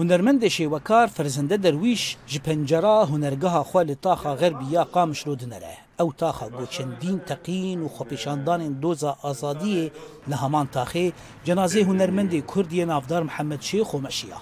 [0.00, 2.02] هنرمند شێوەکار فرزندە دەرویش
[2.32, 7.92] ji پەنجەرا هوەرگەها خوا لە تاخا غەربیا قامشلو دنەرە ئەو تاخە بۆ چەندین تەقین و
[7.96, 9.84] خۆپیشاندانên دۆزا ئازادیە
[10.30, 11.06] لە هەمان تاخێ
[11.46, 14.38] جەنازێ هوەرمەندی کوردیە نافدار محەممەد شێ خۆمەشیە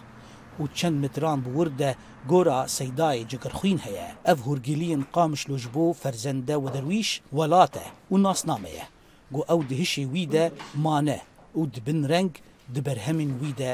[0.61, 1.91] و چەند متران بوردە
[2.31, 8.87] گۆرا سەدای جگرخوین هەیە ئەف هورگیلین قامشلوش بۆ فەرزەندە و دەرویش وڵاتە و ناسنامەیە
[9.35, 10.45] گو ئەو دهشی ویدە
[10.85, 11.19] مانە
[11.59, 12.33] و دبن رەنگ
[12.75, 13.73] دبەرهەمین ویدە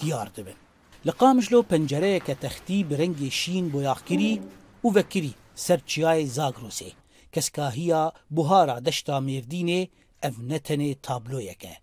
[0.00, 0.60] دیار دبن
[1.08, 4.32] لە قامژلۆ پەنجەرەیە کە تەختی برەنگی شین بۆ یاخکری
[4.84, 6.90] و بەکری سەر چیای زاگرۆسێ
[7.34, 8.02] کەسکاهیە
[8.36, 9.82] بهارە دەشتا مێردینێ
[10.22, 11.74] ئەف نەتەنێ تابلۆیەکە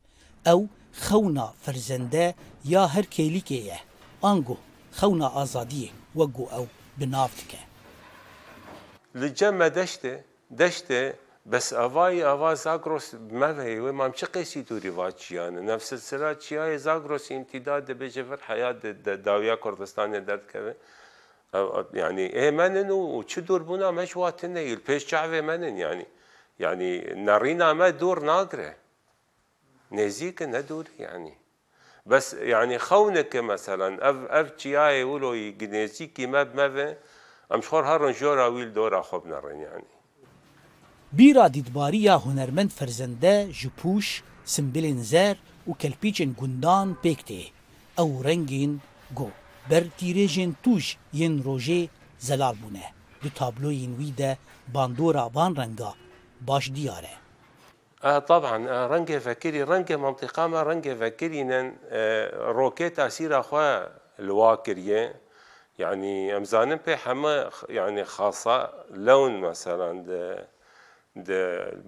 [0.47, 0.61] ئەو
[1.03, 2.27] خەونا فەرزەندە
[2.73, 3.79] یا هەر کێلیکەیە
[4.23, 4.57] ئانگۆ
[4.97, 6.65] خەونا ئازادیە وەگو ئەو
[6.99, 7.61] بنافتکە
[9.19, 10.13] لە جەممە دەشتێ
[10.59, 11.03] دەشتێ
[11.51, 16.77] بس اوای اوا زاگرس مهی و مام چه قیسی تو ریواج چیانه نفس سلسله چیای
[16.77, 18.81] زاگرس امتداد بجه فر حیات
[19.27, 20.75] داویا کردستان درد که
[21.99, 26.05] يعني ايه منن وشو دور بنا مش واتنا البيش شعبي منن يعني
[26.59, 26.89] يعني
[27.27, 28.73] نارينا ما دور ناقرة
[29.91, 31.33] نزيك ندور يعني
[32.05, 36.95] بس يعني خونك مثلا اف اف تشياي ولو نزيكي ما بما
[37.53, 39.96] ام شخور هارن جورا ويل دورا خوب نارين يعني
[41.15, 47.51] بيرا ديدباريا هنرمند فرزندة جبوش سمبلين زار و كالبيتشن جندان بيكتي
[47.99, 48.79] أو رنجين
[49.17, 49.29] جو
[49.69, 52.83] بر تيريجين توش ين روجي زلال بونه
[53.23, 54.37] دو تابلو ينوي ده
[54.73, 55.93] باندورا بان رنجا
[56.41, 57.15] باش دياره
[58.03, 61.73] آه طبعا رنجي فاكري رنجي منطقة ما رنجي فاكرينا
[62.35, 63.87] روكيت أسيرا خوا
[64.19, 65.15] الواكرية
[65.79, 70.47] يعني أمزانم بي حما يعني خاصة لون مثلا ده آه،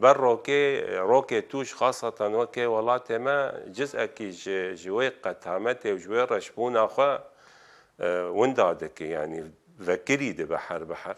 [0.02, 4.32] بر روکه روکه توش خاصتا وکه ولات ما جزء کی
[4.76, 7.10] جوی قتامت او جوی رشبون اخو
[8.40, 9.42] وندادک یعنی
[9.88, 11.16] وکری ده بحر بحر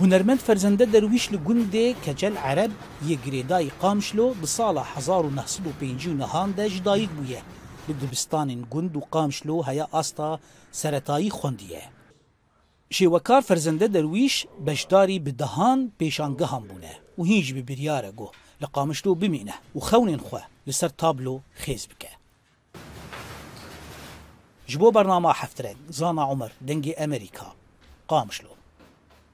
[0.00, 2.70] هنرمند فرزنده درویش لگونده کجل عرب
[3.06, 7.42] یه گریدای قامشلو بسال 1959 ده جدایگ بویه
[7.88, 10.38] لدبستان گند و قامشلو هیا آستا
[10.70, 11.82] سرطایی خوندیه
[12.98, 14.34] شێوەکار فەرزەندە دەرویش
[14.66, 18.30] بەشداری بدەهان پێشانگەهان بوونە و هینج بی بریاره گو
[18.60, 22.08] لقامشتو بمینه و خونین خواه لسر تابلو خیز بکه
[24.66, 27.52] جبو برنامه حفترنگ زانا عمر دنگی امریکا
[28.08, 28.67] قامشلو